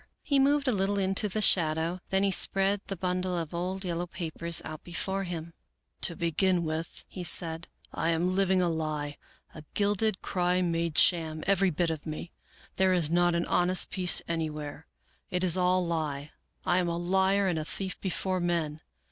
He 0.23 0.39
moved 0.39 0.67
a 0.67 0.71
little 0.71 0.97
into 0.97 1.29
the 1.29 1.43
shadow; 1.43 1.99
then 2.09 2.23
he 2.23 2.31
spread 2.31 2.81
the 2.87 2.95
bundle 2.95 3.37
of 3.37 3.53
old 3.53 3.85
yellow 3.85 4.07
papers 4.07 4.59
out 4.65 4.83
before 4.83 5.25
him, 5.25 5.53
73 6.01 6.15
American 6.15 6.15
Mystery 6.15 6.33
Stories" 6.33 6.33
To 6.39 6.45
begin 6.47 6.65
with," 6.65 7.05
he 7.07 7.23
said," 7.23 7.67
I 8.05 8.09
am 8.09 8.29
a 8.29 8.31
Hving 8.33 9.07
he, 9.09 9.17
a 9.53 9.63
gilded 9.75 10.19
crime 10.23 10.71
made 10.71 10.97
sham, 10.97 11.43
every 11.45 11.69
bit 11.69 11.91
of 11.91 12.07
me. 12.07 12.31
There 12.77 12.93
is 12.93 13.11
not 13.11 13.35
an 13.35 13.45
honest 13.45 13.91
piece 13.91 14.23
anywhere. 14.27 14.87
It 15.29 15.43
is 15.43 15.55
all 15.55 15.85
lie. 15.85 16.31
I 16.65 16.79
am 16.79 16.89
a 16.89 16.97
liar 16.97 17.47
and 17.47 17.59
a 17.59 17.63
thief 17.65 18.01
before 18.01 18.39
men. 18.39 18.81